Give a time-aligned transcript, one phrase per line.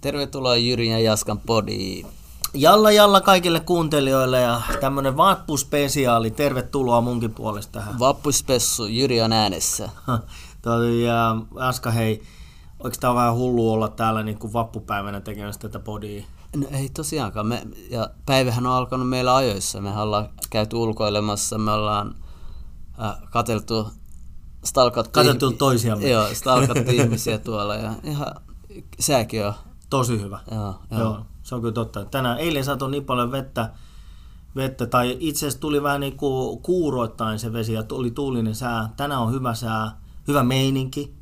[0.00, 2.06] Tervetuloa Jyrin ja Jaskan podiin.
[2.54, 6.30] Jalla jalla kaikille kuuntelijoille ja tämmönen vappuspesiaali.
[6.30, 7.98] Tervetuloa munkin puolesta tähän.
[7.98, 9.88] Vappuspessu, Jyri on äänessä.
[11.04, 12.22] Ja Aska, hei,
[12.80, 16.24] Oliko tää vähän hullu olla täällä niin kuin vappupäivänä tekemässä tätä podia?
[16.56, 17.46] No ei tosiaankaan.
[17.46, 19.80] Me, ja päivähän on alkanut meillä ajoissa.
[19.80, 22.14] Me ollaan käyty ulkoilemassa, me ollaan
[23.02, 23.88] äh, kateltu,
[24.64, 26.08] stalkattu, kateltu toisiamme.
[26.08, 28.34] Joo, stalkattu ihmisiä tuolla ja ihan
[29.00, 29.54] sääkin on.
[29.90, 30.40] Tosi hyvä.
[30.50, 31.00] Joo, joo.
[31.00, 32.04] joo, se on kyllä totta.
[32.04, 33.72] Tänään eilen satoi niin paljon vettä,
[34.56, 38.92] vettä tai itse asiassa tuli vähän niin kuin kuuroittain se vesi ja tuli tuulinen sää.
[38.96, 41.18] Tänään on hyvä sää, hyvä meininki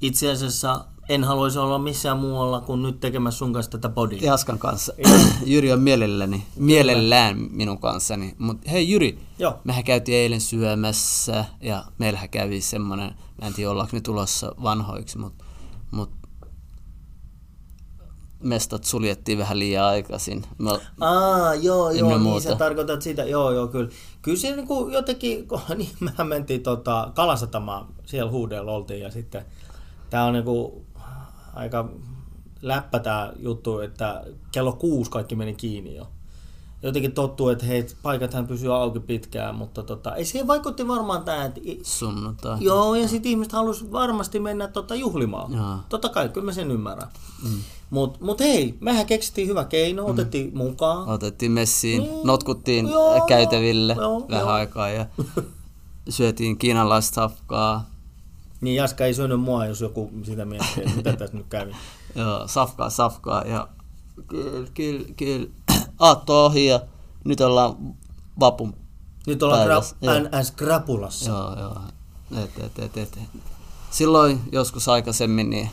[0.00, 4.18] itse asiassa en haluaisi olla missään muualla kuin nyt tekemässä sun kanssa tätä podia.
[4.22, 4.92] Jaskan kanssa.
[5.44, 8.34] Jyri on mielelläni, mielellään minun kanssani.
[8.38, 9.58] Mutta hei Jyri, Joo.
[9.64, 15.18] mehän käytiin eilen syömässä ja meillähän kävi semmoinen, mä en tiedä ollaanko me tulossa vanhoiksi,
[15.18, 15.44] mutta
[15.90, 16.10] mut
[18.42, 20.44] mestat suljettiin vähän liian aikaisin.
[20.58, 22.40] Me, Aa, joo, joo, niin muuta.
[22.40, 23.90] sä tarkoitat sitä, joo, joo, kyllä.
[24.22, 29.44] Kyllä se niin kuin jotenkin, niin mehän mentiin tota, Kalasatamaan, siellä huudella oltiin ja sitten
[30.10, 30.84] tämä on niinku
[31.54, 31.88] aika
[32.62, 36.06] läppä tämä juttu, että kello kuusi kaikki meni kiinni jo.
[36.82, 41.44] Jotenkin tottuu, että hei, paikathan pysyy auki pitkään, mutta tota, ei siihen vaikutti varmaan tämä,
[41.44, 41.60] että...
[41.82, 42.58] Sunnuntai.
[42.60, 45.52] Joo, ja sitten ihmiset halusi varmasti mennä tota, juhlimaan.
[45.52, 45.86] Jaa.
[45.88, 47.08] Totta kai, kyllä mä sen ymmärrän.
[47.42, 47.58] Mm.
[47.90, 50.10] Mutta mut hei, mehän keksittiin hyvä keino, mm.
[50.10, 51.08] otettiin mukaan.
[51.08, 52.08] Otettiin messiin, mm.
[52.24, 54.50] notkuttiin joo, käytäville joo, vähän joo.
[54.50, 55.06] aikaa ja
[56.08, 57.90] syötiin kiinalaista safkaa
[58.60, 61.72] niin Jaska ei syönyt mua, jos joku sitä miettii, että mitä tässä nyt kävi.
[62.14, 63.68] Joo, safkaa, safkaa ja
[64.28, 65.46] kyllä, kyllä, kyllä.
[65.98, 66.80] Aatto ohi ja
[67.24, 67.94] nyt ollaan
[68.40, 68.74] vapun
[69.26, 71.30] Nyt ollaan gra- NS Grapulassa.
[71.30, 71.76] Joo, joo.
[72.44, 73.18] Et, et, et, et.
[73.90, 75.70] Silloin joskus aikaisemmin, niin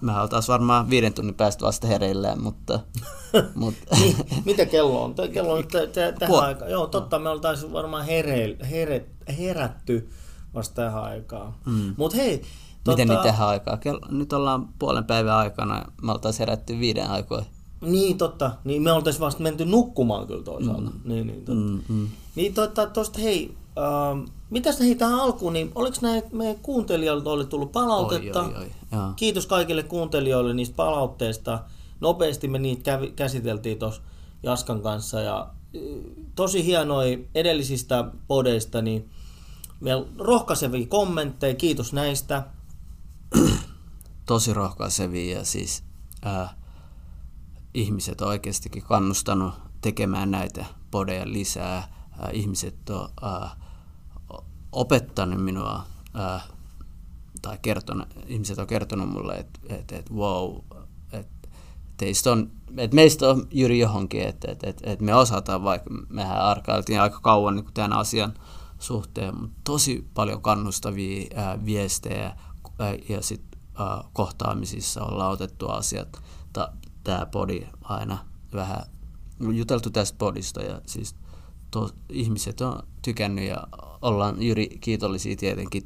[0.00, 2.80] mä oltaisiin varmaan viiden tunnin päästä vasta hereillään, mutta...
[3.54, 5.14] mutta niin, mitä kello on?
[5.32, 6.70] Kello on t- t- tähän aikaan.
[6.70, 9.06] Joo, totta, me oltaisiin varmaan hereil, here,
[9.38, 10.10] herätty
[10.54, 11.54] vasta tähän aikaan.
[11.66, 11.94] Mm.
[11.96, 12.90] Mut hei, tota...
[12.90, 13.78] Miten nyt tähän aikaan?
[14.10, 17.46] Nyt ollaan puolen päivän aikana, me oltaisiin herätty viiden aikoihin.
[17.80, 18.50] Niin, totta.
[18.64, 20.90] Niin me oltaisiin vasta menty nukkumaan kyllä toisaalta.
[20.90, 21.00] Mm.
[21.04, 21.60] Niin, niin, totta.
[21.60, 22.08] Mm, mm.
[22.34, 27.46] Niin totta, tosta hei, ähm, mitäs hei tähän alkuun, niin oliko näitä meidän kuuntelijoilta oli
[27.46, 28.42] tullut palautetta?
[28.42, 29.14] Oi, oi, oi.
[29.16, 31.60] Kiitos kaikille kuuntelijoille niistä palautteista.
[32.00, 34.02] Nopeasti me niitä kävi, käsiteltiin tuossa
[34.42, 35.48] Jaskan kanssa ja
[36.34, 39.10] tosi hienoja edellisistä podeista, niin
[39.80, 42.42] Meillä rohkaisevia kommentteja, kiitos näistä.
[44.26, 45.82] Tosi rohkaisevia ja siis
[46.26, 46.54] äh,
[47.74, 51.76] ihmiset on oikeastikin kannustanut tekemään näitä podeja lisää.
[51.76, 53.56] Äh, ihmiset on äh,
[54.72, 55.82] opettanut minua
[56.18, 56.48] äh,
[57.42, 60.56] tai kertonut, ihmiset on kertonut mulle, että et, et, wow,
[61.12, 66.40] että on, et meistä on Jyri johonkin, että et, et, et me osataan, vaikka mehän
[66.40, 68.34] arkailtiin aika kauan niin tämän asian
[68.78, 72.36] suhteen, mutta tosi paljon kannustavia ää, viestejä
[72.78, 73.60] ää, ja sitten
[74.12, 76.22] kohtaamisissa ollaan otettu asiat.
[77.04, 78.18] Tämä podi aina
[78.54, 78.82] vähän
[79.40, 81.14] juteltu tästä podista ja siis
[81.80, 83.66] to, ihmiset on tykännyt ja
[84.02, 85.82] ollaan Jyri kiitollisia tietenkin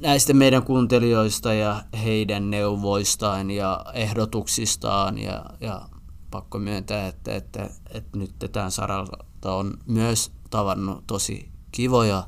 [0.00, 5.88] näistä meidän kuuntelijoista ja heidän neuvoistaan ja ehdotuksistaan ja, ja
[6.30, 12.26] pakko myöntää, että, että, että nyt tämän saralta on myös tavannut tosi kivoja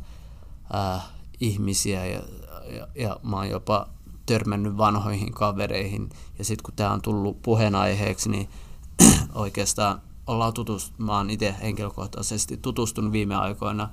[0.73, 1.01] ää,
[1.41, 2.23] ihmisiä ja,
[2.77, 3.89] ja, ja mä oon jopa
[4.27, 6.09] törmännyt vanhoihin kavereihin.
[6.39, 8.49] Ja sitten kun tämä on tullut puheenaiheeksi, niin
[9.35, 13.89] oikeastaan ollaan tutustumaan itse henkilökohtaisesti tutustunut viime aikoina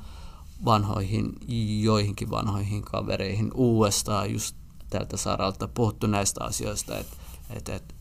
[0.66, 1.34] vanhoihin,
[1.82, 4.56] joihinkin vanhoihin kavereihin uudestaan just
[4.90, 7.16] tältä saralta puhuttu näistä asioista, että
[7.50, 7.96] et, et,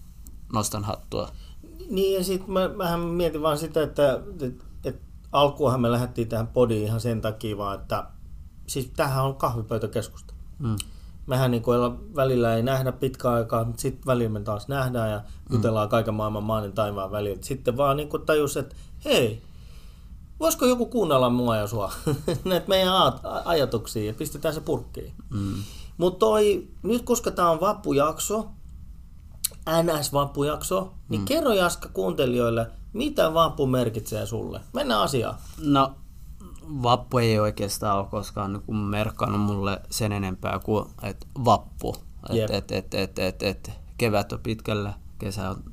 [0.53, 1.29] nostan hattua.
[1.91, 4.21] Niin ja sitten mä vähän mietin vaan sitä, että,
[4.85, 8.07] että alkuunhan me lähdettiin tähän podiin ihan sen takia vaan, että
[8.67, 10.35] siis tähän on kahvipöytäkeskusta.
[10.59, 10.77] Mm.
[11.27, 15.19] Mehän niin kuin välillä ei nähdä pitkään aikaa, mutta sitten välillä me taas nähdään ja
[15.19, 15.57] mm.
[15.57, 17.43] jutellaan kaiken maailman maan ja taivaan välillä.
[17.43, 19.43] Sitten vaan niin kuin tajus, että hei,
[20.41, 21.93] voisiko joku kuunnella mua ja sua,
[22.45, 22.93] näitä meidän
[23.45, 25.15] ajatuksia ja pistetään se purkkiin.
[25.31, 25.55] Mm.
[25.99, 26.27] Mutta
[26.83, 28.49] nyt koska tämä on vappujakso,
[29.69, 31.25] NS-vappujakso, niin mm.
[31.25, 34.61] kerro Jaska kuuntelijoille, mitä vappu merkitsee sulle?
[34.73, 35.35] Mennään asiaan.
[35.61, 35.95] No,
[36.83, 41.97] vappu ei oikeastaan ole koskaan niin merkkannut mulle sen enempää kuin että vappu.
[42.35, 42.51] Yep.
[42.51, 45.65] Et, et, et, et, et, et, kevät on pitkällä, kesä on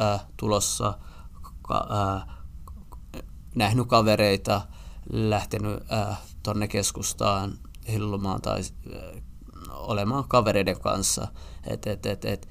[0.00, 0.98] äh, tulossa,
[1.62, 2.36] ka, äh,
[3.54, 4.60] nähnyt kavereita,
[5.12, 7.58] lähtenyt äh, tonne keskustaan
[7.88, 9.22] hillumaan tai äh,
[9.70, 11.28] olemaan kavereiden kanssa.
[11.66, 12.48] Et, et, et, et,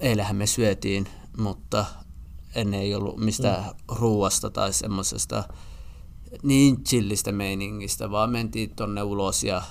[0.00, 1.08] eilähän me syötiin,
[1.38, 1.84] mutta
[2.54, 3.96] ennen ei ollut mistään mm.
[3.96, 5.44] ruuasta tai semmoisesta
[6.42, 9.62] niin chillistä meiningistä, vaan mentiin tonne ulos ja...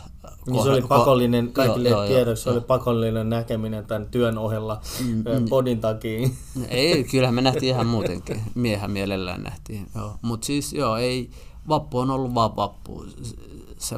[0.47, 5.15] Niin se oli pakollinen, kaikille joo, tiedoksi, se oli pakollinen näkeminen tämän työn ohella mm,
[5.15, 5.49] mm.
[5.49, 6.29] podin takia.
[6.69, 8.41] Ei, kyllähän me nähtiin ihan muutenkin.
[8.55, 10.15] Miehän mielellään nähtiin, joo.
[10.21, 11.29] Mutta siis joo, ei,
[11.67, 13.05] vappu on ollut vaan vappu.
[13.77, 13.95] Se,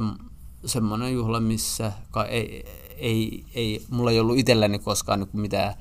[0.65, 1.91] semmoinen juhla, missä
[2.29, 2.65] ei,
[2.97, 5.73] ei, ei, mulla ei ollut itselläni koskaan niin mitään,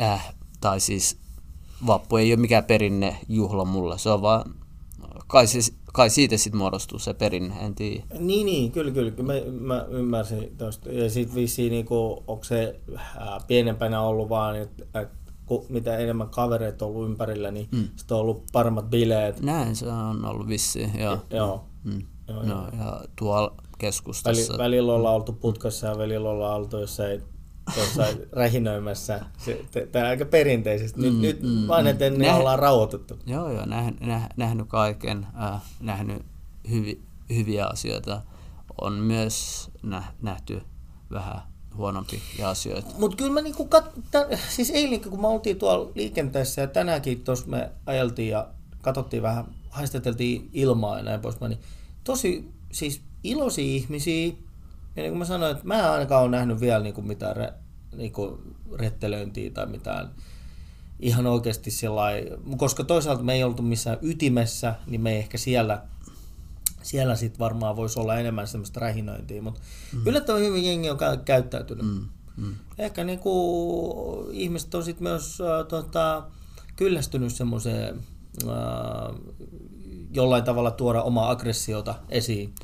[0.00, 1.16] äh, tai siis
[1.86, 4.54] vappu ei ole mikään perinne juhla mulla, se on vaan,
[5.26, 5.58] kai, se,
[5.92, 8.04] kai siitä sitten muodostuu se perinne, en tiedä.
[8.18, 10.92] Niin, niin, kyllä, kyllä, mä, mä ymmärsin tuosta.
[10.92, 15.08] Ja sitten vissiin, niin kuin, onko se ää, pienempänä ollut vaan, että et,
[15.68, 17.88] mitä enemmän kavereita on ollut ympärillä, niin mm.
[17.96, 19.40] sitten on ollut paremmat bileet.
[19.40, 21.18] Näin se on ollut vissiin, joo.
[21.30, 21.64] Ja, joo.
[21.84, 22.02] Mm.
[22.28, 24.52] joo, no, ja tuolla keskustassa.
[24.52, 27.22] Väli, välillä ollaan oltu putkassa ja välillä ollaan oltu jossain
[27.76, 29.20] jossain rähinöimässä.
[29.92, 31.00] Tämä aika perinteisesti.
[31.00, 32.18] Nyt, mm, nyt mm, vanheten mm.
[32.18, 33.18] niin ollaan rauhoituttu.
[33.26, 36.22] Joo, joo, näh, näh, nähnyt kaiken, äh, nähnyt
[36.70, 37.02] hyvi,
[37.34, 38.22] hyviä asioita.
[38.80, 40.62] On myös näh, nähty
[41.10, 41.42] vähän
[41.76, 42.88] huonompi asioita.
[42.98, 47.24] Mutta kyllä mä niinku kat- tämän, siis eilen kun me oltiin tuolla liikenteessä ja tänäänkin
[47.24, 48.48] tuossa me ajeltiin ja
[48.82, 51.60] katsottiin vähän, haisteteltiin ilmaa ja näin pois, niin
[52.04, 54.26] tosi siis iloisia ihmisiä,
[54.96, 57.52] ja niin kuin mä sanoin, että mä en ainakaan ole nähnyt vielä niin kuin mitään
[57.96, 60.10] niin kuin rettelöintiä tai mitään
[61.00, 65.82] ihan oikeasti sellainen, koska toisaalta me ei oltu missään ytimessä, niin me ei ehkä siellä,
[66.82, 69.60] siellä sit varmaan voisi olla enemmän semmoista rähinöintiä, mutta
[69.92, 70.06] mm.
[70.06, 71.86] yllättävän hyvin jengi on käyttäytynyt.
[71.86, 72.08] Mm.
[72.36, 72.54] Mm.
[72.78, 76.22] Ehkä niin kuin, ihmiset on sitten myös äh, tota,
[76.76, 78.00] kyllästynyt semmoiseen
[78.48, 79.16] äh,
[80.12, 82.54] jollain tavalla tuoda omaa aggressiota esiin.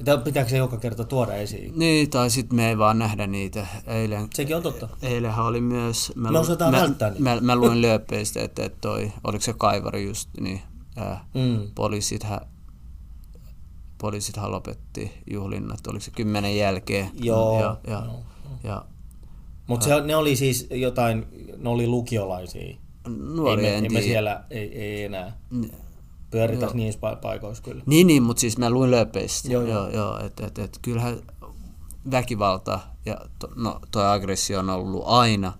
[0.00, 1.72] Että pitääkö se joka kerta tuoda esiin?
[1.78, 3.66] Niin, tai sitten me ei vaan nähdä niitä.
[3.86, 4.88] Eilen, Sekin on totta.
[5.02, 6.12] Eilenhän oli myös...
[6.14, 7.22] Mä, me osataan mä, välttää niitä.
[7.22, 10.60] Mä, mä luin lööppeistä, että, että toi, oliko se kaivari just, niin
[10.98, 11.60] äh, mm.
[11.74, 12.40] poliisithan,
[13.98, 17.10] poliisithan lopetti juhlinnat, oliko se kymmenen jälkeen.
[17.14, 17.60] Joo.
[17.60, 18.20] Ja, ja, joo.
[18.64, 18.84] ja,
[19.66, 21.26] Mutta ne oli siis jotain,
[21.58, 22.76] ne oli lukiolaisia.
[23.08, 25.36] Nuoria ei me, ei me siellä, ei, ei enää.
[26.36, 27.82] Pyöritäs niissä paikoissa kyllä.
[27.86, 29.52] Niin, niin mutta siis mä luin lööpeistä.
[29.52, 29.88] Joo, joo.
[29.88, 31.18] joo että et, et, kyllähän
[32.10, 35.52] väkivalta ja to, no, toi aggressio on ollut aina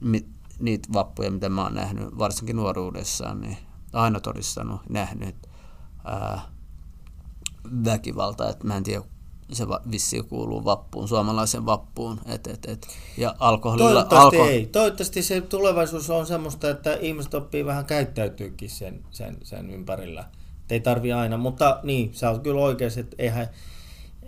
[0.00, 0.26] mi,
[0.60, 3.56] niitä vappuja, mitä mä oon nähnyt, varsinkin nuoruudessaan, niin
[3.92, 5.36] aina todistanut, nähnyt
[6.04, 6.40] ää,
[7.84, 9.04] väkivalta, että mä en tiedä,
[9.52, 12.20] se vissiin kuuluu vappuun, suomalaisen vappuun.
[12.26, 12.86] Et, et, et.
[13.16, 14.48] Ja alkoholilla, Toivottavasti alko...
[14.48, 14.66] ei.
[14.66, 20.24] Toivottavasti se tulevaisuus on semmoista, että ihmiset oppii vähän käyttäytyykin sen, sen, sen ympärillä.
[20.64, 23.48] Et ei tarvi aina, mutta niin, sä oot kyllä oikeassa, että eihän,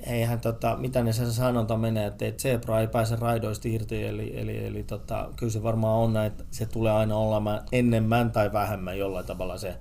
[0.06, 4.38] eihän tota, mitä ne sen sanonta menee, että et zebra ei pääse raidoista irti, eli,
[4.38, 8.52] eli, eli tota, kyllä se varmaan on näin, että se tulee aina olemaan enemmän tai
[8.52, 9.76] vähemmän jollain tavalla se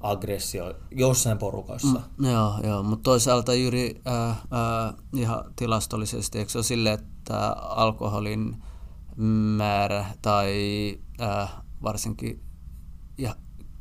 [0.00, 2.00] aggressio jossain porukassa.
[2.18, 4.36] Mm, joo, joo, mutta toisaalta juuri äh, äh,
[5.14, 8.62] ihan tilastollisesti, eikö se ole sille, että alkoholin
[9.56, 11.52] määrä tai äh,
[11.82, 12.42] varsinkin
[13.18, 13.34] ja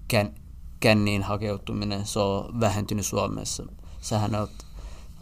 [0.07, 0.33] kän,
[0.79, 3.63] känniin hakeutuminen, se on vähentynyt Suomessa.
[4.01, 4.65] Sähän olet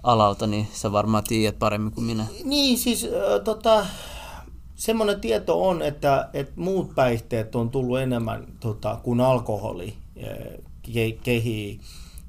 [0.04, 2.26] alalta, niin sä varmaan tiedät paremmin kuin minä.
[2.44, 3.86] Niin, siis äh, tota,
[4.76, 9.98] semmoinen tieto on, että, että muut päihteet on tullut enemmän tota, kuin alkoholi
[11.24, 11.80] kehii.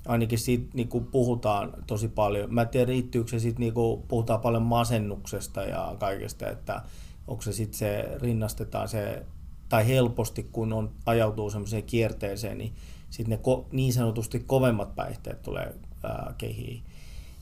[0.06, 2.54] Ainakin siitä niin kuin puhutaan tosi paljon.
[2.54, 6.82] Mä en tiedä, riittyykö se sitten, niin kuin puhutaan paljon masennuksesta ja kaikesta, että
[7.26, 9.22] onko se sitten se, rinnastetaan se,
[9.68, 12.72] tai helposti kun on, ajautuu semmoiseen kierteeseen, niin
[13.10, 16.82] sitten ne ko, niin sanotusti kovemmat päihteet tulee ää, kehiin.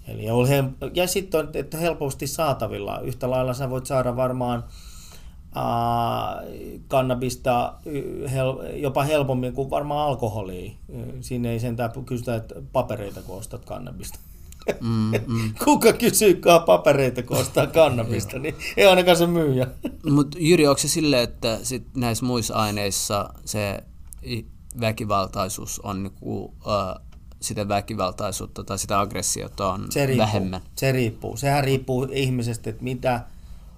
[0.09, 0.47] Eli on,
[0.95, 3.01] ja sitten on, että helposti saatavilla.
[3.01, 4.65] Yhtä lailla sä voit saada varmaan
[6.89, 7.75] kannabista
[8.75, 10.73] jopa helpommin kuin varmaan alkoholia.
[11.21, 14.19] Siinä ei sentään kysytä että papereita, kun ostat kannabista.
[14.81, 15.55] Mm, mm.
[15.65, 19.67] Kuka kysyykään papereita, kun ostaa kannabista, niin ei ainakaan se myyjä.
[20.11, 23.83] Mutta Jyri, onko se silleen, että sit näissä muissa aineissa se
[24.81, 26.53] väkivaltaisuus on niinku, uh,
[27.41, 30.61] sitä väkivaltaisuutta tai sitä aggressiota on se riippuu, vähemmän?
[30.77, 31.37] Se riippuu.
[31.37, 33.21] Sehän riippuu ihmisestä, että mitä,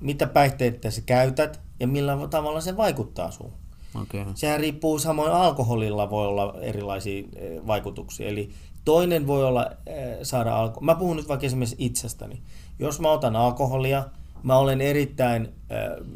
[0.00, 3.52] mitä päihteitä sä käytät ja millä tavalla se vaikuttaa suun.
[4.02, 4.25] Okay.
[4.35, 8.28] Sehän riippuu samoin alkoholilla voi olla erilaisia eh, vaikutuksia.
[8.28, 8.50] Eli
[8.85, 10.81] toinen voi olla eh, saada alko...
[10.81, 12.43] Mä puhun nyt vaikka esimerkiksi itsestäni.
[12.78, 14.05] Jos mä otan alkoholia,
[14.43, 16.07] mä olen erittäin äh,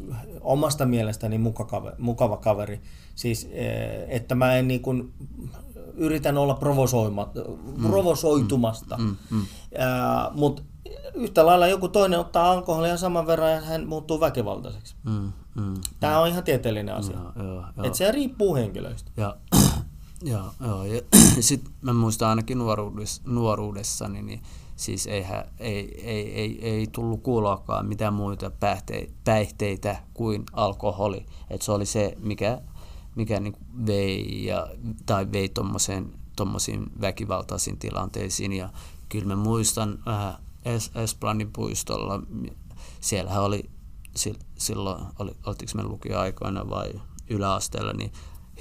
[0.41, 2.81] omasta mielestäni mukava, mukava kaveri.
[3.15, 5.13] Siis, äh, että mä en niin kuin,
[5.93, 7.29] yritän olla provosoima,
[7.77, 7.83] mm.
[7.89, 8.97] provosoitumasta.
[8.97, 9.15] Mm.
[9.31, 9.41] Mm.
[9.79, 10.61] Äh, Mutta
[11.13, 14.95] yhtä lailla joku toinen ottaa alkoholia saman verran ja hän muuttuu väkivaltaiseksi.
[15.03, 15.31] Mm.
[15.55, 15.73] Mm.
[15.99, 17.17] Tämä on ihan tieteellinen asia.
[17.17, 17.85] Joo, joo, joo.
[17.85, 19.11] Et se riippuu henkilöistä.
[19.17, 19.37] Ja,
[20.31, 20.83] joo, joo.
[20.83, 21.01] Ja
[21.39, 24.41] sitten mä muistan ainakin nuoruudessa, nuoruudessani, niin
[24.75, 31.25] siis eihän, ei, ei, ei, ei tullut kuuloakaan mitään muita päihteitä, päihteitä kuin alkoholi.
[31.49, 32.61] Et se oli se, mikä,
[33.15, 34.67] mikä niin vei, ja,
[35.05, 35.49] tai vei
[36.35, 38.53] tuommoisiin väkivaltaisiin tilanteisiin.
[38.53, 38.69] Ja
[39.09, 40.33] kyllä mä muistan vähän
[40.65, 42.21] es, Esplanin puistolla,
[43.01, 43.69] siellähän oli
[44.57, 46.93] silloin, oli, oltiinko me lukioaikoina vai
[47.29, 48.11] yläasteella, niin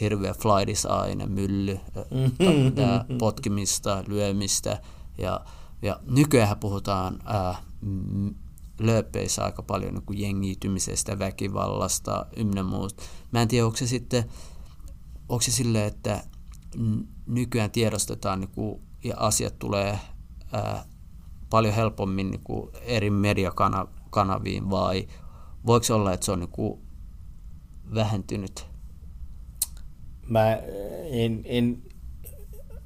[0.01, 3.19] hirveä flightis-aine, mylly, mm-hmm.
[3.19, 4.83] potkimista, lyömistä
[5.19, 5.41] ja
[5.83, 7.63] ja nykyään puhutaan ää,
[8.81, 13.03] lööppeissä aika paljon niin jengiytymisestä, väkivallasta ynnä muusta.
[13.31, 14.25] Mä en tiedä, onko se sitten,
[15.29, 16.25] onko se silleen, että
[17.27, 19.99] nykyään tiedostetaan niin kuin, ja asiat tulee
[20.53, 20.85] ää,
[21.53, 25.09] paljon helpommin niin kuin eri mediakanaviin vai
[25.67, 26.81] voiko se olla, että se on niin kuin
[27.95, 28.67] vähentynyt?
[30.29, 30.55] Mä
[31.11, 31.83] en, en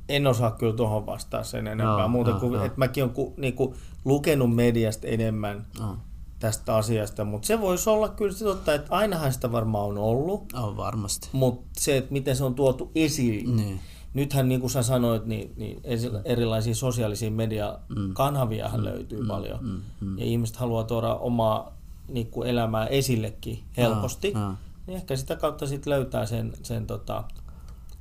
[0.09, 2.65] en osaa kyllä tuohon vastaa sen enempää, no, muuta no, kuin, no.
[2.65, 5.97] että mäkin olen ku, niinku, lukenut mediasta enemmän no.
[6.39, 10.53] tästä asiasta, mutta se voisi olla kyllä se totta, että ainahan sitä varmaan on ollut.
[10.53, 11.29] On varmasti.
[11.33, 13.81] Mutta se, että miten se on tuotu esiin, niin.
[14.17, 15.81] Nythän niin kuin sä sanoit, niin, niin
[16.25, 18.85] erilaisia sosiaalisia mediakanavia mm.
[18.85, 20.19] löytyy mm, paljon, mm, mm.
[20.19, 21.73] ja ihmiset haluaa tuoda omaa
[22.09, 24.55] niin kuin elämää esillekin helposti, no, no.
[24.87, 27.25] niin ehkä sitä kautta sitten löytää sen, sen tota,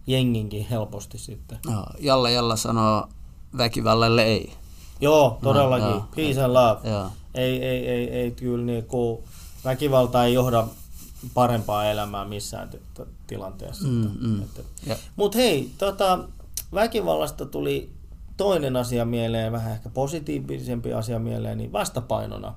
[0.07, 1.59] jenginkin helposti sitten.
[1.65, 3.07] Joo, Jalla Jalla sanoo
[3.57, 4.53] väkivallalle ei.
[5.01, 5.87] Joo, todellakin.
[5.87, 6.89] No, Peace and love.
[6.89, 7.07] Joo.
[7.33, 9.23] Ei, ei, ei, ei kyllä niinku,
[9.65, 10.67] väkivalta ei johda
[11.33, 12.69] parempaa elämää missään
[13.27, 13.87] tilanteessa.
[13.87, 14.43] Mm, mm.
[15.15, 16.19] Mutta hei, tota,
[16.73, 17.89] väkivallasta tuli
[18.37, 22.55] toinen asia mieleen, vähän ehkä positiivisempi asia mieleen, niin vastapainona.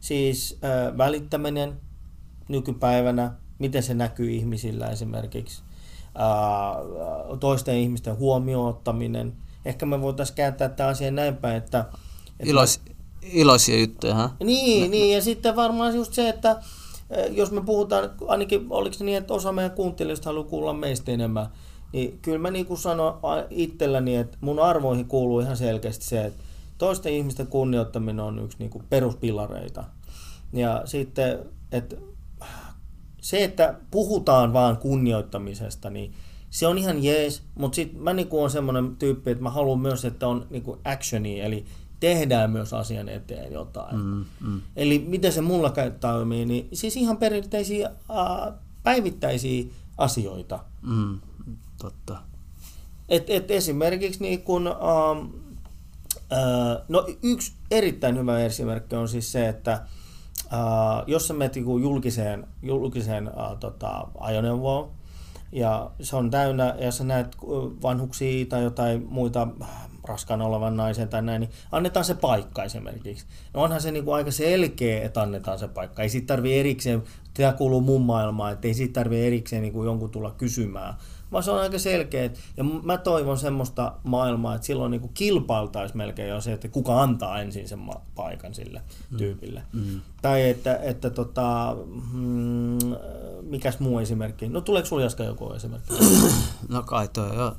[0.00, 1.80] Siis äh, välittäminen
[2.48, 5.62] nykypäivänä, miten se näkyy ihmisillä esimerkiksi
[7.40, 9.32] toisten ihmisten huomioon ottaminen.
[9.64, 11.78] Ehkä me voitaisiin kääntää tämä asia näin päin, että...
[12.40, 12.80] että Ilois,
[13.22, 14.30] iloisia juttuja, ha?
[14.44, 16.62] Niin, niin, ja sitten varmaan just se, että
[17.30, 21.46] jos me puhutaan, ainakin oliko se niin, että osa meidän kuuntelijoista haluaa kuulla meistä enemmän,
[21.92, 23.14] niin kyllä mä niin kuin sanon
[23.50, 26.42] itselläni, että mun arvoihin kuuluu ihan selkeästi se, että
[26.78, 29.84] toisten ihmisten kunnioittaminen on yksi niin kuin peruspilareita.
[30.52, 31.38] Ja sitten,
[31.72, 31.96] että
[33.20, 36.12] se, että puhutaan vaan kunnioittamisesta, niin
[36.50, 40.04] se on ihan jees, mutta sitten mä niinku on semmoinen tyyppi, että mä haluan myös,
[40.04, 41.64] että on niinku actioni, eli
[42.02, 43.96] tehdään myös asian eteen jotain.
[43.96, 44.60] Mm, mm.
[44.76, 49.64] Eli miten se mulla toimii, niin siis ihan perinteisiä äh, päivittäisiä
[49.98, 50.58] asioita.
[50.82, 51.20] Mm,
[51.78, 52.18] totta.
[53.08, 55.26] Et, et esimerkiksi niin kun, ähm,
[56.32, 59.86] äh, no yksi erittäin hyvä esimerkki on siis se, että
[60.42, 64.90] Uh, jos sä menet niinku julkiseen, julkiseen uh, tota, ajoneuvoon,
[65.52, 67.36] ja se on täynnä, ja sä näet
[67.82, 69.48] vanhuksia tai jotain muita
[70.08, 73.26] raskaana olevan naisen tai näin, niin annetaan se paikka esimerkiksi.
[73.54, 76.02] No onhan se niinku aika selkeä, että annetaan se paikka.
[76.02, 77.02] Ei siitä tarvitse erikseen,
[77.34, 80.94] tämä kuuluu mun maailmaan, että ei siitä tarvitse erikseen niinku jonkun tulla kysymään,
[81.32, 82.30] vaan se on aika selkeä.
[82.56, 87.40] Ja mä toivon semmoista maailmaa, että silloin niin kilpailtaisi melkein jo se, että kuka antaa
[87.40, 87.80] ensin sen
[88.14, 89.16] paikan sille mm.
[89.16, 89.62] tyypille.
[89.72, 90.00] Mm.
[90.22, 91.76] Tai että, että tota,
[92.12, 92.78] mm,
[93.42, 94.48] mikäs muu esimerkki?
[94.48, 95.94] No tuleeko sulla Jaska joku esimerkki?
[96.68, 97.56] No kai toi jo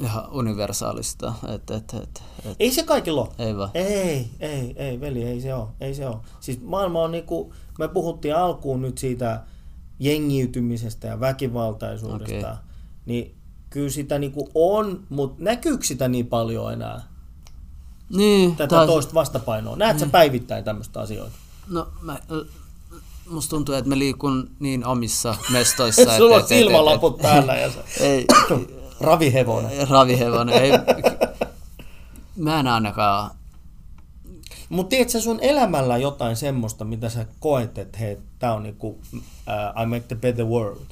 [0.00, 1.34] ihan universaalista.
[1.54, 2.56] Et, et, et, et.
[2.60, 3.30] Ei se kaikilla ole.
[3.38, 3.70] Ei vaan.
[3.74, 5.68] Ei, ei, ei, veli, ei se ole.
[5.80, 6.16] Ei se ole.
[6.40, 9.42] Siis maailma on niinku, me puhuttiin alkuun nyt siitä
[9.98, 12.48] jengiytymisestä ja väkivaltaisuudesta.
[12.48, 12.67] Okay
[13.08, 13.34] niin
[13.70, 17.02] kyllä sitä niin kuin on, mutta näkyykö sitä niin paljon enää?
[18.16, 18.86] Niin, Tätä taas...
[18.86, 19.76] toista vastapainoa.
[19.76, 20.06] Näet niin.
[20.06, 21.36] sä päivittäin tämmöistä asioita?
[21.68, 22.18] No, mä,
[23.30, 26.16] musta tuntuu, että mä liikun niin omissa mestoissa.
[26.16, 27.82] Sulla on silmälaput päällä ja se...
[28.00, 28.26] ei,
[29.00, 29.88] ravihevonen.
[29.88, 30.62] Ravihevonen.
[30.62, 30.72] Ei,
[32.36, 33.30] mä en ainakaan...
[34.68, 39.82] Mutta tiedätkö sun elämällä jotain semmoista, mitä sä koet, että hei, tää on niinku, uh,
[39.82, 40.86] I make the better world?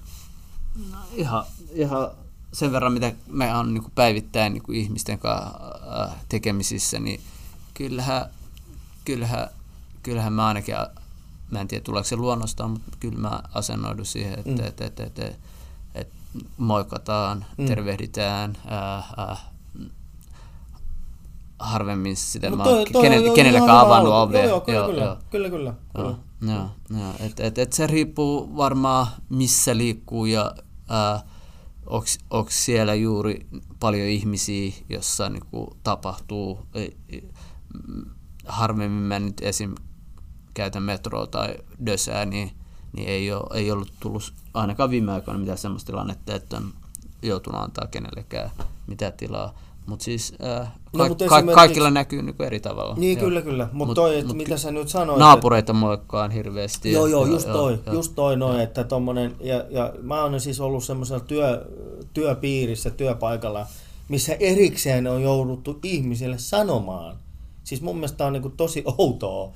[0.90, 1.44] No, ihan
[1.76, 2.10] ihan
[2.52, 5.50] sen verran, mitä me on niin päivittäin niin ihmisten kanssa
[6.02, 7.20] äh, tekemisissä, niin
[7.74, 8.26] kyllähän,
[9.04, 9.48] kyllähän,
[10.02, 10.74] kyllähän mä ainakin,
[11.50, 14.68] mä en tiedä tuleeko se luonnostaan, mutta kyllä mä asennoidun siihen, että mm.
[14.68, 15.38] et, et, et, et,
[15.94, 16.08] et
[16.56, 17.66] moikataan, mm.
[17.66, 19.36] tervehditään, ää, ää,
[21.58, 24.44] harvemmin sitä Mut mä oon toi kenen, kenellekään avannut ovea.
[24.44, 26.14] Joo, joo, kyllä, kyllä, kyllä, kyllä, kyllä.
[26.42, 27.10] Joo, joo.
[27.20, 30.54] Et, et, et, et se riippuu varmaan missä liikkuu ja
[32.30, 33.46] onko siellä juuri
[33.80, 36.66] paljon ihmisiä, jossa niinku tapahtuu.
[36.74, 37.30] Ei- ei-
[37.88, 38.04] mm,
[38.46, 39.74] Harvemmin mä nyt esim.
[40.54, 42.50] käytän metroa tai dösää, niin,
[42.92, 46.72] niin ei, ole, ei ollut tullut ainakaan viime aikoina mitään semmoista tilannetta, että on
[47.22, 48.50] joutunut antaa kenellekään
[48.86, 49.54] mitään tilaa.
[49.86, 52.94] Mutta siis äh, No, ka- mut ka- esimerkiksi- kaikilla näkyy niinku eri tavalla.
[52.98, 53.24] Niin, Joo.
[53.28, 53.68] kyllä, kyllä.
[53.72, 56.92] Mutta Mut- toi, että mut mitä sä nyt sanoit, Naapureita moikkaan hirveästi.
[56.92, 60.40] Joo, joo, ja- just toi, joo, just toi noin, että tommonen, ja, ja mä oon
[60.40, 61.66] siis ollut semmoisella työ,
[62.14, 63.66] työpiirissä, työpaikalla,
[64.08, 67.16] missä erikseen on jouduttu ihmisille sanomaan.
[67.64, 69.52] Siis mun mielestä on niinku tosi outoa,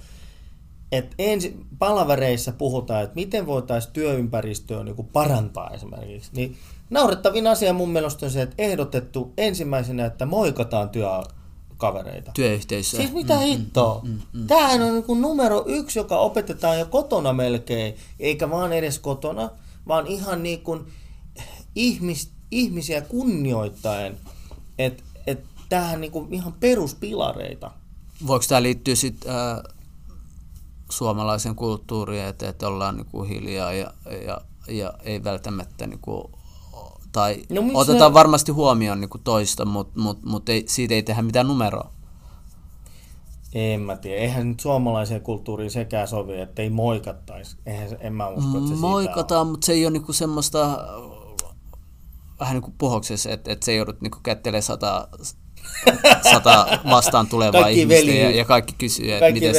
[0.93, 6.31] että ensi palavereissa puhutaan, että miten voitaisiin työympäristöä niinku parantaa esimerkiksi.
[6.35, 6.57] Niin
[6.91, 12.33] naurettavin asia mun mielestä on se, että ehdotettu ensimmäisenä, että moikataan työkavereita.
[12.35, 12.97] Työyhteisö.
[12.97, 14.03] Siis mitä hittoa?
[14.47, 19.51] Tämähän on niin numero yksi, joka opetetaan jo kotona melkein, eikä vaan edes kotona,
[19.89, 20.87] vaan ihan niin kuin
[21.75, 24.17] ihmis, ihmisiä kunnioittaen.
[24.79, 27.71] Että et tämähän niin kuin ihan peruspilareita.
[28.27, 29.63] Voiko tämä liittyä sitten äh,
[30.91, 33.95] suomalaisen kulttuuriin, että, että ollaan niinku hiljaa ja,
[34.27, 36.31] ja, ja ei välttämättä niinku,
[37.13, 41.23] tai No otetaan ne- varmasti huomioon niinku toista, mutta mut, mut ei, siitä ei tehdä
[41.23, 41.91] mitään numeroa.
[43.55, 44.21] En mä tiedä.
[44.21, 47.57] Eihän nyt suomalaiseen kulttuuriin sekään sovi, että ei moikattaisi.
[47.67, 48.75] Eihän, en mä usko, että se.
[48.75, 50.77] Moikataan, mutta se ei ole niinku semmoista äh,
[52.41, 55.09] vähän niin kuin pohoksessa, että, että se joudut niinku kättelemään sata,
[56.33, 59.55] sata vastaan tulevaa Kaikki ihmistä veli- ja, ja kaikki kysyy, että miten,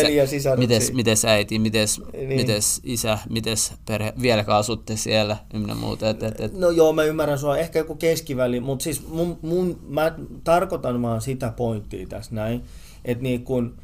[0.58, 2.30] mites, mites äiti, mites, Niin.
[2.30, 2.42] niin.
[2.42, 6.10] mites isä, mites perhe, vieläkään asutte siellä ynnä muuta.
[6.10, 7.58] Et, et, et, No joo, mä ymmärrän sua.
[7.58, 12.64] Ehkä joku keskiväli, mutta siis mun, mun, mä tarkoitan vaan sitä pointtia tässä näin,
[13.06, 13.78] että niin kun,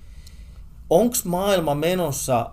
[0.90, 2.50] onks maailma menossa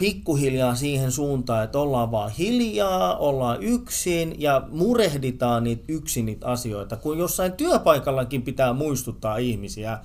[0.00, 6.96] pikkuhiljaa siihen suuntaan, että ollaan vaan hiljaa, ollaan yksin ja murehditaan niitä yksin niitä asioita,
[6.96, 9.98] kun jossain työpaikallakin pitää muistuttaa ihmisiä,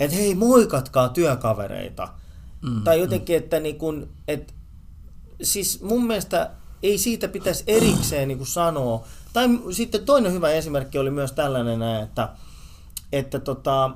[0.00, 2.08] että hei moikatkaa työkavereita.
[2.62, 4.54] Mm, tai jotenkin, että niin kun, et,
[5.42, 6.50] siis mun mielestä
[6.82, 9.04] ei siitä pitäisi erikseen niin sanoa.
[9.32, 12.28] Tai sitten toinen hyvä esimerkki oli myös tällainen, että,
[13.12, 13.90] että tota,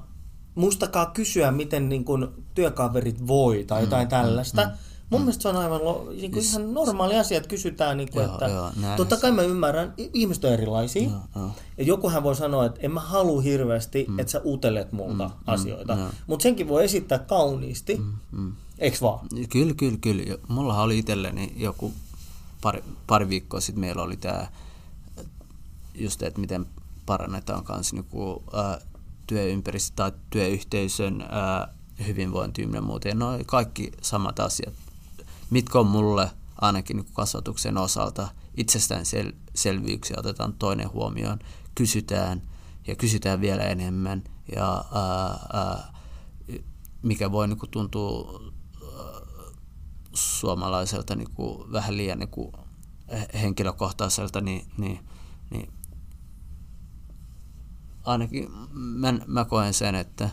[0.54, 4.64] muistakaa kysyä, miten niin kuin työkaverit voi tai jotain tällaista.
[4.64, 4.70] Mm,
[5.10, 8.24] Mun mielestä se on aivan lo, niin kuin ihan normaali asia, että kysytään, niin kuin,
[8.24, 11.02] Joo, että joo, näin totta kai mä ymmärrän, ihmiset on erilaisia.
[11.02, 11.50] Joo, joo.
[11.78, 14.18] Ja jokuhan voi sanoa, että en mä halua hirveästi, mm.
[14.18, 15.92] että sä utelet multa mm, asioita.
[15.92, 16.08] joo.
[16.26, 17.96] Mutta senkin voi esittää kauniisti.
[17.96, 18.52] Mm, mm.
[18.78, 19.26] Eiks vaan?
[19.48, 20.38] Kyllä, kyllä, kyllä.
[20.48, 21.92] Mullahan oli itselleni joku
[22.60, 24.46] pari, pari viikkoa sitten meillä oli tämä
[25.94, 26.66] just, että miten
[27.06, 28.78] parannetaan kanssa niinku, ää,
[29.26, 31.74] työympäristö tai työyhteisön ää,
[32.06, 32.68] hyvinvointi.
[33.04, 34.74] Ja noi kaikki samat asiat,
[35.50, 41.38] mitkä on mulle ainakin niinku kasvatuksen osalta itsestäänselvyyksiä, otetaan toinen huomioon,
[41.74, 42.42] kysytään
[42.86, 44.24] ja kysytään vielä enemmän
[44.56, 46.00] ja ää, ää,
[47.02, 48.40] mikä voi niinku tuntua
[50.14, 52.52] suomalaiselta niin kuin, vähän liian niin kuin,
[53.42, 55.00] henkilökohtaiselta, niin, niin,
[55.50, 55.72] niin
[58.04, 60.30] ainakin mä, mä koen sen, että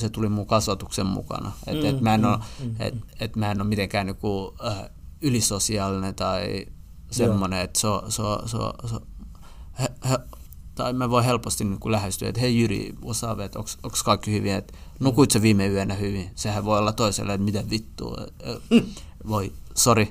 [0.00, 1.52] se tuli mun kasvatuksen mukana.
[1.66, 4.16] Että Mm, et mä en mm, ole, mm, et, et mä en ole mitenkään niin
[4.16, 6.66] kuin, äh, ylisosiaalinen tai
[7.10, 9.06] semmoinen, että se on, se on, se on, se on
[9.80, 10.18] he, he,
[10.74, 14.52] tai mä voin helposti niin kuin lähestyä, että hei Jyri, osaa, että onko kaikki hyvin,
[14.52, 16.30] että nukuit sä viime yönä hyvin?
[16.34, 18.16] Sehän voi olla toiselle, että mitä vittua,
[18.48, 18.82] äh,
[19.28, 20.06] voi, sorry,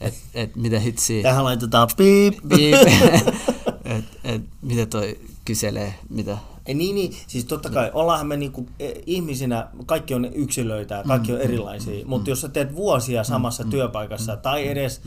[0.00, 1.22] että et, mitä hitsiä.
[1.22, 2.34] Tähän laitetaan piip.
[2.48, 2.74] Piip.
[3.96, 5.18] et, et, mitä toi
[5.50, 6.38] kyselee, mitä?
[6.66, 11.02] Ei, niin, niin, siis totta kai ollaanhan me niinku, eh, ihmisinä, kaikki on yksilöitä ja
[11.04, 15.00] kaikki on erilaisia, mutta jos sä teet vuosia samassa työpaikassa tai edes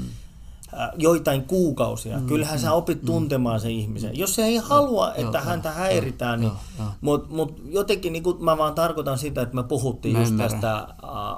[0.80, 4.18] äh, joitain kuukausia, kyllähän sä opit tuntemaan sen ihmisen.
[4.20, 6.88] Jos se ei halua, että joo, häntä joo, häiritään, niin, joo, joo.
[7.02, 10.62] mutta mut jotenkin niinku, mä vaan tarkoitan sitä, että me puhuttiin Mä just ymmärrän.
[10.62, 10.88] tästä äh,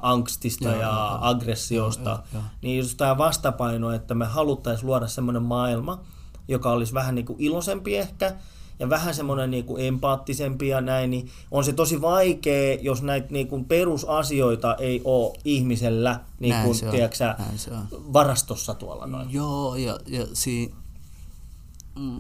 [0.02, 1.18] angstista Joo, ja joo, joo.
[1.22, 2.44] aggressiosta, Joo, joo, joo.
[2.62, 6.00] niin just tämä vastapaino, että me haluttaisiin luoda semmoinen maailma,
[6.48, 8.34] joka olisi vähän niin kuin iloisempi ehkä,
[8.80, 13.28] ja vähän semmoinen niin kuin empaattisempi ja näin, niin on se tosi vaikea, jos näitä
[13.30, 17.18] niin kuin perusasioita ei ole ihmisellä niin kuin, se on, tiedätkö
[17.56, 17.88] se on.
[17.92, 19.34] varastossa tuolla noin.
[19.34, 20.74] Joo, ja, ja si,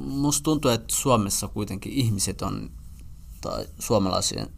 [0.05, 2.69] musta tuntuu, että Suomessa kuitenkin ihmiset on,
[3.41, 3.65] tai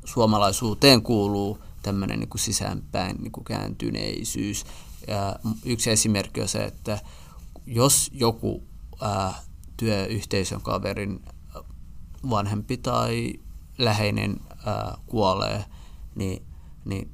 [0.05, 4.65] suomalaisuuteen kuuluu tämmöinen niin sisäänpäin niin kuin kääntyneisyys.
[5.07, 6.99] Ja yksi esimerkki on se, että
[7.65, 8.63] jos joku
[9.01, 9.33] ää,
[9.77, 11.21] työyhteisön kaverin
[12.29, 13.33] vanhempi tai
[13.77, 15.65] läheinen ää, kuolee,
[16.15, 16.45] niin,
[16.85, 17.11] niin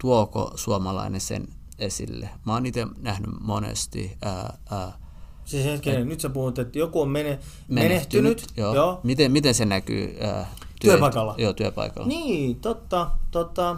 [0.00, 2.30] tuoko suomalainen sen esille?
[2.46, 4.98] Mä oon itse nähnyt monesti ää, ää,
[5.44, 7.38] Siis hetkinen, nyt sä puhut, että joku on mene,
[7.68, 8.24] menehtynyt.
[8.24, 8.56] menehtynyt.
[8.56, 8.74] Joo.
[8.74, 9.00] joo.
[9.02, 10.46] Miten, miten se näkyy ää,
[10.80, 11.34] Työpaikalla?
[11.38, 12.08] Joo, työpaikalla.
[12.08, 13.76] Niin, totta, totta.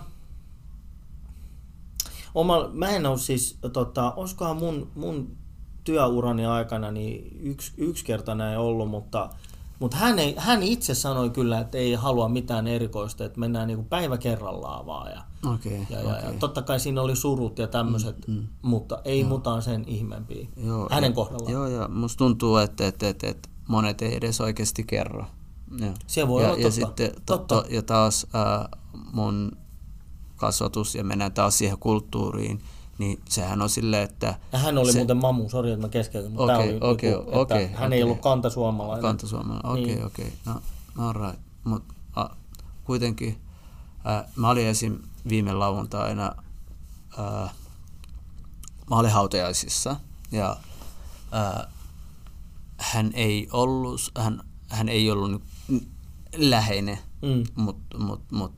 [2.34, 5.36] Oma, mä en ole siis, tota, olisikohan mun, mun
[5.84, 9.30] työurani aikana niin yksi, yksi kerta näin ollut, mutta,
[9.80, 13.84] mutta hän, ei, hän itse sanoi kyllä, että ei halua mitään erikoista, että mennään niin
[13.84, 15.10] päivä kerrallaan vaan.
[15.10, 15.22] Ja,
[15.54, 16.32] Okei, ja, ja, okei.
[16.32, 18.46] ja totta kai siinä oli surut ja tämmöiset, mm, mm.
[18.62, 21.52] mutta ei mutaan sen ihmeempiä Joo, hänen ja- kohdallaan.
[21.52, 25.24] Joo, ja musta tuntuu, että, että, että, että monet ei edes oikeasti kerro.
[25.80, 25.94] Joo.
[26.06, 26.86] Se voi ja, olla ja totta.
[26.86, 27.54] sitten to, Totta.
[27.54, 28.68] To, ja taas äh,
[29.12, 29.52] mun
[30.36, 32.60] kasvatus, ja mennään taas siihen kulttuuriin,
[33.00, 36.30] niin sehän on silleen, että Ja hän oli se- muuten mamu, sori että mä keskeytän,
[36.32, 38.02] mutta Okei, tämä oli okei, joku, että okei, hän ei okei.
[38.02, 39.02] ollut kantasuomalainen.
[39.02, 40.04] Kantasuomalainen, okei, Niin.
[40.06, 40.32] okei.
[40.46, 40.60] No,
[40.96, 41.40] no right.
[41.64, 41.82] Mut
[42.16, 42.26] a,
[42.84, 43.40] kuitenkin
[44.04, 44.98] ää, mä olin esim.
[45.28, 46.32] viime lauantaina,
[47.18, 47.50] ää,
[48.90, 49.96] mä olin hautajaisissa
[50.32, 50.56] ja
[51.32, 51.70] ää,
[52.78, 55.42] hän ei ollut, hän, hän ei ollut
[56.36, 57.44] läheinen, Mm.
[57.54, 58.52] mutta mut, mut,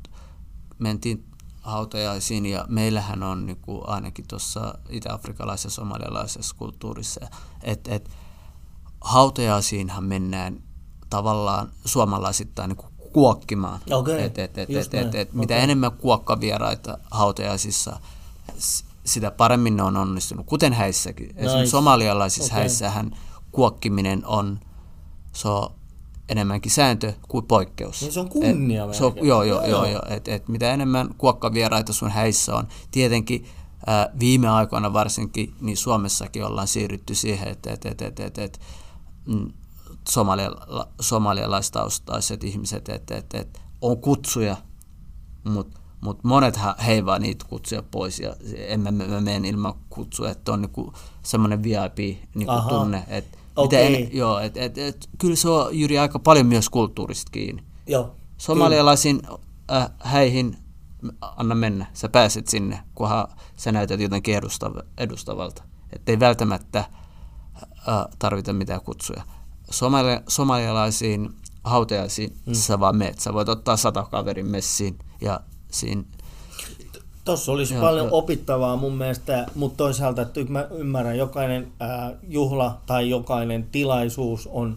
[0.79, 1.25] mentiin
[1.63, 7.21] hautajaisiin ja meillähän on niinku, ainakin tuossa itä-afrikalaisessa ja somalialaisessa kulttuurissa,
[7.63, 8.11] että et,
[9.01, 10.63] hautajaisiinhan mennään
[11.11, 13.81] tavallaan suomalaisittain niinku kuokkimaan.
[13.91, 15.65] Okei, et, et, et, just et, et, et, mitä Okei.
[15.65, 18.01] enemmän kuokkavieraita hautajaisissa,
[19.05, 21.27] sitä paremmin ne on onnistunut, kuten häissäkin.
[21.27, 21.71] Esimerkiksi Nice.
[21.71, 22.63] somalialaisissa Okei.
[22.63, 23.17] häissähän
[23.53, 24.61] kuokkiminen on,
[25.33, 25.71] se on
[26.29, 28.03] enemmänkin sääntö kuin poikkeus.
[28.03, 30.03] Niin se on kunnia Et, se on, joo, joo, Joo, joo.
[30.09, 33.47] Et, et mitä enemmän kuokkavieraita sun häissä on, tietenkin
[33.87, 38.61] ää, viime aikoina varsinkin, niin Suomessakin ollaan siirrytty siihen, että et, et, et, et, et,
[39.27, 39.53] mm,
[40.11, 44.57] somalia- somalialaistaustaiset ihmiset, että et, et, on kutsuja,
[45.45, 50.53] mutta mut monet heivaa niitä kutsuja pois ja en mä, mä menen ilman kutsua, että
[50.53, 52.53] on niinku semmoinen VIP-tunne, niinku
[53.09, 53.91] että Okei.
[53.91, 57.63] mitä en, joo, et, et, et, kyllä se on Jyri aika paljon myös kulttuurista kiinni.
[57.87, 58.15] Joo.
[58.39, 59.21] Somalialaisiin
[59.73, 60.57] äh, häihin
[61.21, 65.63] anna mennä, sä pääset sinne, kunhan sä näytät jotenkin edustav- edustavalta.
[65.93, 66.87] Että ei välttämättä äh,
[68.19, 69.23] tarvita mitään kutsuja.
[69.71, 71.31] Somali- somalialaisiin
[71.65, 72.55] hautajaisiin mm.
[72.55, 73.19] sä vaan meet.
[73.19, 76.03] Sä voit ottaa sata kaverin messiin ja siinä
[77.25, 82.79] Tuossa olisi Joo, paljon opittavaa mun mielestä, mutta toisaalta että mä ymmärrän, jokainen ää, juhla
[82.87, 84.77] tai jokainen tilaisuus on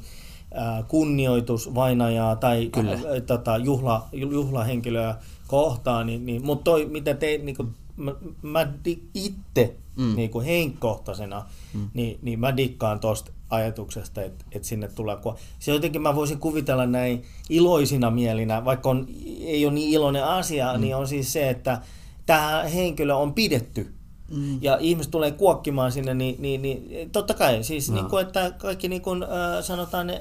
[0.53, 2.91] ää, kunnioitus vainajaa tai Kyllä.
[2.91, 5.15] ää, tota, juhla, juhlahenkilöä
[5.47, 8.67] kohtaan, niin, niin, mutta toi, mitä te, niin kuin, mä, mä
[9.13, 10.15] itse mm.
[10.15, 11.89] niin kuin henkkohtaisena, mm.
[11.93, 15.17] niin, niin mä dikkaan tuosta ajatuksesta, että, että sinne tulee.
[15.17, 19.08] Kun se jotenkin mä voisin kuvitella näin iloisina mielinä, vaikka on,
[19.39, 20.81] ei ole niin iloinen asia, mm.
[20.81, 21.81] niin on siis se, että
[22.25, 23.95] tämä henkilö on pidetty.
[24.31, 24.57] Mm.
[24.61, 27.95] Ja ihmiset tulee kuokkimaan sinne, niin, niin, niin totta kai, siis Joo.
[27.95, 29.29] niin kuin, että kaikki niin kuin, äh,
[29.63, 30.15] sanotaan äh,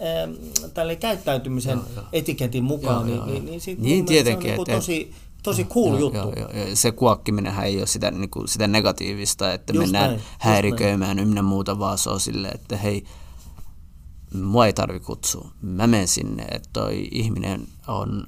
[0.75, 2.05] tälle käyttäytymisen Joo, joo.
[2.13, 4.77] etiketin mukaan, Joo, niin, joo, niin, niin, sit Niin, mielestä tietenkin, se on niin kuin
[4.77, 5.13] tosi,
[5.43, 6.19] tosi cool joo, juttu.
[6.19, 6.77] Joo, joo, joo.
[6.77, 11.43] Se kuokkiminenhän ei ole sitä, niin kuin, sitä negatiivista, että Just mennään näin, häiriköimään ynnä
[11.43, 13.05] muuta, vaan se on silleen, että hei,
[14.43, 15.51] mua ei tarvi kutsua.
[15.63, 18.27] Mä menen sinne, että toi ihminen on,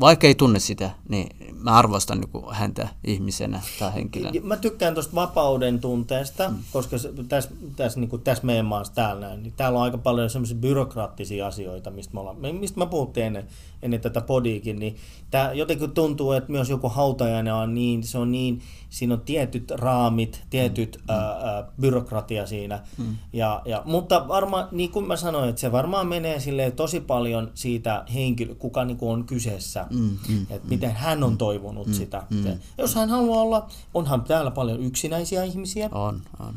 [0.00, 4.40] vaikka ei tunne sitä, niin mä arvostan niin häntä ihmisenä tai henkilönä.
[4.42, 6.56] Mä tykkään tuosta vapauden tunteesta, mm.
[6.72, 6.96] koska
[7.28, 11.46] tässä, tässä, niin tässä meidän maassa täällä näin, niin täällä on aika paljon semmoisia byrokraattisia
[11.46, 13.46] asioita, mistä me, ollaan, mistä mä puhuttiin ennen,
[13.82, 14.96] ennen tätä podiikin, niin
[15.30, 18.62] tää jotenkin tuntuu, että myös joku hautajainen on niin, se on niin,
[18.96, 21.14] siinä on tietyt raamit, tietyt mm.
[21.14, 23.16] ää, byrokratia siinä, mm.
[23.32, 27.50] ja, ja, mutta varmaan, niin kuin mä sanoin, että se varmaan menee silleen tosi paljon
[27.54, 32.22] siitä henkilö, kuka niin kuin on kyseessä, Mm, mm, että miten hän on toivonut sitä.
[32.42, 35.88] Se- Jos hän haluaa olla, onhan täällä paljon yksinäisiä ihmisiä.
[35.92, 36.54] On, on.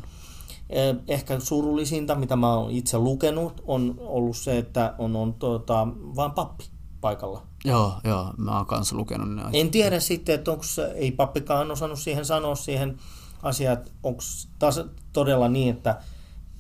[0.70, 5.88] Eh, Ehkä surullisinta, mitä mä oon itse lukenut, on ollut se, että on, on tuota,
[6.16, 6.64] vain pappi
[7.02, 7.49] paikalla.
[7.66, 9.44] Joo, joo, mä oon kanssa lukenut ne.
[9.54, 10.64] En tiedä sitten, että onko
[10.96, 12.98] ei pappikaan osannut siihen sanoa siihen
[13.44, 14.22] asiaan, että onko
[14.60, 14.82] taas
[15.14, 16.02] todella niin, että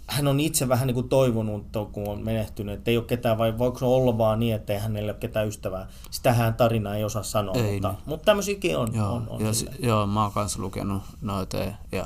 [0.07, 3.57] hän on itse vähän niin kuin toivonut, kun on menehtynyt, että ei ole ketään, vai
[3.57, 5.87] voiko se olla vaan niin, että ei hänellä ole ketään ystävää.
[6.11, 7.97] Sitähän tarina ei osaa sanoa, Ei mutta, niin.
[8.05, 8.87] mutta tämmöisiäkin on.
[8.93, 12.05] Joo, on, on ja, si- joo, mä oon kanssa lukenut noita ja- ja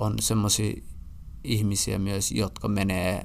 [0.00, 0.82] on semmoisia
[1.44, 3.24] ihmisiä myös, jotka menee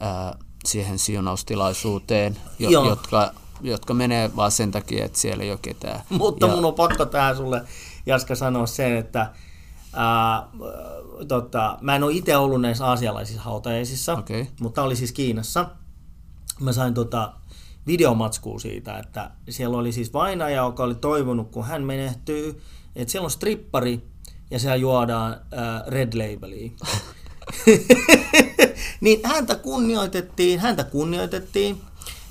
[0.00, 2.88] ää, siihen siunaustilaisuuteen, jo, Joo.
[2.88, 6.00] jotka, jotka menee vaan sen takia, että siellä ei ole ketään.
[6.08, 7.62] Mutta ja, mun on pakko tähän sulle,
[8.06, 9.30] Jaska, sanoa sen, että
[9.92, 10.48] ää,
[11.28, 14.48] tota, mä en ole itse ollut näissä aasialaisissa hautajaisissa, Okei.
[14.60, 15.70] mutta oli siis Kiinassa.
[16.60, 17.32] Mä sain tota,
[17.86, 22.62] videomatskua siitä, että siellä oli siis vainaja, joka oli toivonut, kun hän menehtyy,
[22.96, 24.02] että siellä on strippari
[24.50, 26.70] ja siellä juodaan äh, Red Labelia.
[29.00, 31.80] niin häntä kunnioitettiin, häntä kunnioitettiin.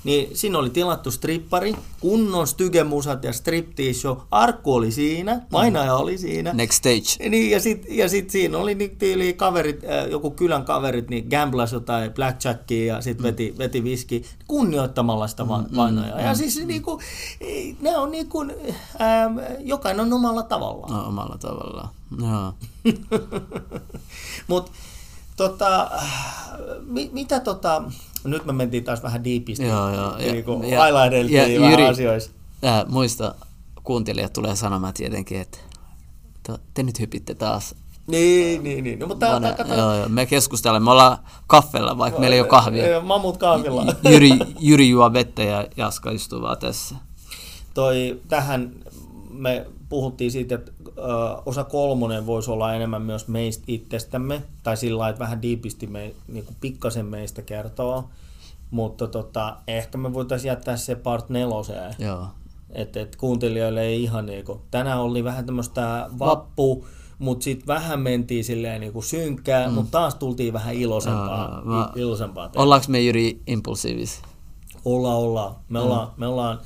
[0.06, 4.16] Niin siinä oli tilattu strippari, kunnon stygemusat ja striptease show.
[4.30, 6.52] Arkku oli siinä, vainaja oli siinä.
[6.52, 7.28] Next stage.
[7.30, 11.26] Niin, ja sitten ja sit siinä oli niin tyyli kaverit, äh, joku kylän kaverit, niin
[11.30, 16.20] gamblas jotain blackjackia ja sitten veti, veti viski kunnioittamalla sitä va- vainajaa.
[16.20, 17.00] Ja siis niinku,
[17.80, 20.92] ne on niinku, ähm, jokainen on omalla tavallaan.
[20.92, 21.88] No, omalla tavallaan.
[22.20, 22.52] Joo.
[24.48, 24.72] Mutta
[25.36, 25.90] tota,
[26.86, 27.82] mi, mitä tota,
[28.30, 30.18] nyt me mentiin taas vähän diipisti, Joo, joo.
[30.18, 32.34] Ja- niin kuin ja- highlighteltiin ja vähän Jyri- asioista.
[32.62, 33.34] Ää, muista
[33.82, 35.58] kuuntelijat tulee sanomaan tietenkin, että
[36.46, 37.74] to- te nyt hypitte taas.
[38.06, 38.98] Niin, niin, niin.
[38.98, 40.08] No, mutta Vane- kato, joo, joo.
[40.08, 42.86] Me keskustellaan, me ollaan kaffella, vaikka meillä ei ole kahvia.
[42.88, 43.86] Joo, Mammut kahvilla.
[44.10, 46.94] Jyri, Jyri juo vettä ja Jaska istuu vaan tässä.
[47.74, 48.70] Toi, tähän
[49.30, 50.72] me puhuttiin siitä, että
[51.46, 56.14] osa kolmonen voisi olla enemmän myös meistä itsestämme, tai sillä lailla, että vähän diipisti me,
[56.28, 58.08] niin kuin pikkasen meistä kertoo,
[58.70, 62.26] mutta tota, ehkä me voitaisiin jättää se part neloseen, Joo.
[62.70, 66.86] että et kuuntelijoille ei ihan niinku, tänään oli vähän tämmöistä vappu,
[67.18, 69.74] mutta sitten vähän mentiin silleen niinku synkkää, mm.
[69.74, 71.80] mutta taas tultiin vähän iloisempaa, Joo, joo.
[71.80, 72.50] Mä- iloisempaa.
[72.56, 74.24] Ollaanko me Jyri impulsiivisia?
[74.84, 75.54] Ollaan, ollaan.
[75.68, 76.58] Me ollaan, me ollaan,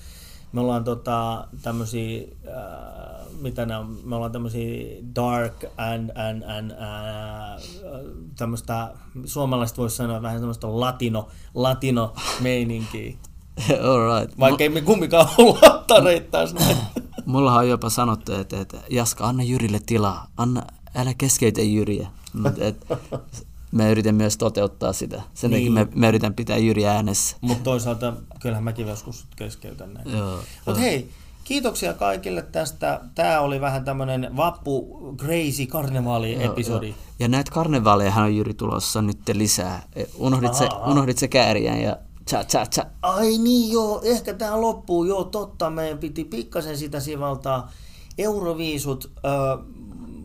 [0.52, 6.70] me ollaan tota, tämmöisiä, äh, mitä nämä on, me ollaan tämmöisiä dark and, and, and
[6.70, 7.62] äh,
[8.38, 8.92] tämmöistä,
[9.24, 13.16] suomalaiset voisi sanoa vähän tämmöistä latino, latino meininkiä.
[13.88, 14.38] All right.
[14.38, 16.76] Vaikka ei me kumminkaan olla lattareita taas näin.
[17.26, 20.26] Mullahan on jopa sanottu, että, että Jaska, anna Jyrille tilaa.
[20.36, 20.62] Anna,
[20.94, 22.08] älä keskeytä Jyriä.
[22.32, 22.86] Mut, et,
[23.72, 25.22] mä yritän myös toteuttaa sitä.
[25.34, 25.74] Sen Niin.
[25.74, 27.36] takia mä, mä yritän pitää Jyri äänessä.
[27.40, 30.12] Mutta toisaalta kyllähän mäkin joskus keskeytän näin.
[30.18, 30.38] Joo.
[30.66, 31.10] Mutta hei,
[31.44, 33.00] kiitoksia kaikille tästä.
[33.14, 36.86] Tämä oli vähän tämmönen vappu crazy karnevaali-episodi.
[36.86, 37.04] Joo, joo.
[37.18, 39.82] Ja näitä karnevaalejahan on Jyri tulossa nyt lisää.
[39.96, 41.96] E, Unohdit, se, unohdit se kääriän ja
[42.30, 42.86] cha cha cha.
[43.02, 45.04] Ai niin joo, ehkä tämä loppuu.
[45.04, 47.70] Joo, totta, meidän piti pikkasen sitä sivaltaa.
[48.18, 49.10] Euroviisut,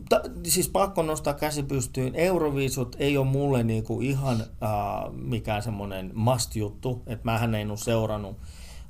[0.08, 2.14] ta, siis pakko nostaa käsi pystyyn.
[2.14, 8.36] Euroviisut ei ole mulle niinku ihan äh, mikään semmoinen must-juttu, että mähän en ole seurannut.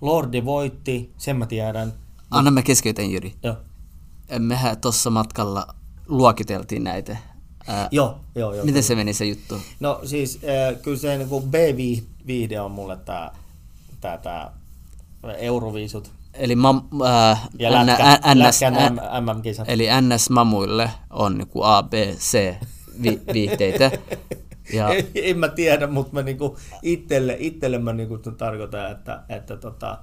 [0.00, 1.92] Lordi voitti, sen mä tiedän.
[2.31, 3.35] Anna mä keskeytän Jyri.
[3.42, 3.57] Joo,
[4.38, 5.66] Mehän tuossa matkalla
[6.09, 7.16] luokiteltiin näitä.
[7.66, 8.55] Ää, joo, joo.
[8.55, 9.61] joo miten se meni se juttu?
[9.81, 13.33] No siis äh, kyllä se niin B-viihde on mulle tämä
[14.00, 14.52] tää, tää
[15.38, 19.68] Euroviisut Eli mam, ää, ja N- lätkä, NS, lätkän MM-kisat.
[19.68, 22.55] Eli NS-mamuille on niinku A, B, C
[23.03, 23.90] vi, viihteitä.
[24.72, 29.99] Ja, en mä tiedä, mutta mä niinku itselle, itselle mä niinku tarkoitan, että, että tota,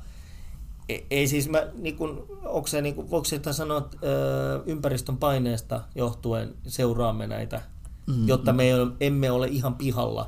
[0.90, 5.82] ei, ei siis mä, niinku, onko se, niinku, voiko se sanoa, että ö, ympäristön paineesta
[5.96, 7.62] johtuen seuraamme näitä,
[8.08, 8.70] mm, jotta me
[9.00, 10.28] emme ole ihan pihalla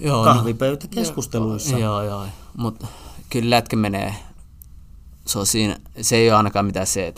[0.00, 1.72] joo, kahvipöytäkeskusteluissa.
[1.72, 2.26] No, joo, joo.
[2.56, 2.86] Mutta
[3.30, 4.14] kyllä lätkä menee.
[5.28, 7.14] Se, on siinä, se ei ole ainakaan mitään C.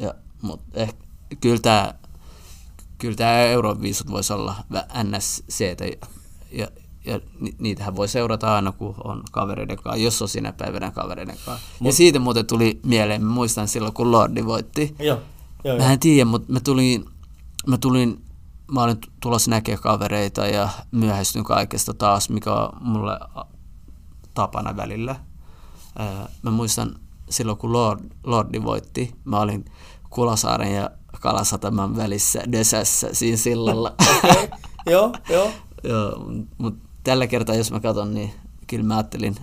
[0.00, 1.04] Ja, mutta ehkä,
[1.40, 1.94] kyllä tämä
[2.98, 4.54] kyllä tää Euroviisut voisi olla
[5.04, 5.76] NSC.
[6.52, 6.68] Ja,
[7.04, 11.36] ja ni- niitähän voi seurata aina, kun on kavereiden kanssa, jos on sinä päivänä kavereiden
[11.44, 11.66] kanssa.
[11.80, 14.96] Ja siitä muuten tuli mieleen, mä muistan silloin, kun Lordi voitti.
[14.98, 15.20] Joo,
[15.64, 17.04] joo, Mä en tiedä, mutta mä tulin,
[17.66, 18.24] mä tulin,
[18.72, 23.18] mä olin tulossa näkemään kavereita ja myöhästyn kaikesta taas, mikä on mulle
[24.34, 25.16] tapana välillä.
[26.42, 26.96] Mä muistan
[27.30, 29.64] silloin, kun Lord, Lordi voitti, mä olin
[30.10, 33.94] Kulosaaren ja Kalasataman välissä Dösässä siinä sillalla.
[34.24, 34.48] Okei,
[34.86, 35.50] joo, joo.
[35.84, 38.32] Joo, mutta tällä kertaa, jos mä katson, niin
[38.66, 39.36] kyllä mä ajattelin,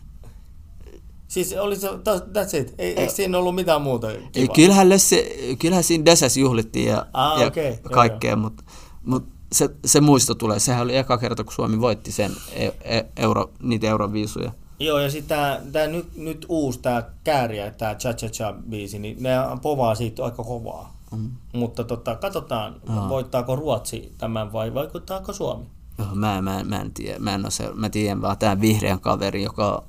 [1.27, 2.75] Siis oli se, that's it.
[2.77, 4.55] Ei, eikö siinä ollut mitään muuta Ei, kivaa?
[4.55, 8.63] kyllähän, Lösse, kyllähän siinä Dösässä juhlittiin ja, Ah, ja joo, kaikkea, mutta
[9.05, 10.59] mut se, se muisto tulee.
[10.59, 14.51] Sehän oli eka kerta, kun Suomi voitti sen e, e, euro, niitä euroviisuja.
[14.79, 15.37] Joo, ja sitten
[15.71, 19.31] tämä, nyt, nyt uusi tämä kääriä, tämä Cha Cha Cha biisi, niin ne
[19.61, 20.97] povaa siitä aika kovaa.
[21.11, 21.31] Mm.
[21.53, 22.75] Mutta tota, katsotaan,
[23.09, 25.65] voittaako Ruotsi tämän vai vaikuttaako Suomi?
[25.97, 27.19] Joo, mä, mä, mä en tiedä.
[27.19, 29.83] Mä, en ole se, mä tiedän vaan tämän vihreän kaveri, joka,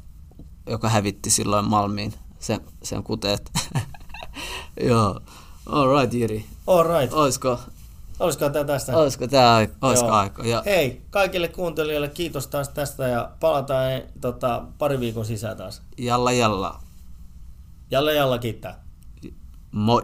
[0.67, 3.53] joka hävitti silloin Malmiin sen, sen kuteet.
[4.89, 5.21] Joo.
[5.67, 6.45] All right, Jiri.
[6.67, 7.13] All right.
[7.13, 7.59] Olisiko,
[8.21, 8.97] Olisiko tämä tästä?
[8.97, 10.47] olisiko tämä olisiko aika?
[10.47, 15.83] Ja, Hei, kaikille kuuntelijoille kiitos taas tästä ja palataan eh, tota, pari viikon sisään taas.
[15.99, 16.81] jalla jalla.
[17.91, 18.85] Jalle jalla kiittää.
[19.73, 20.03] Moi.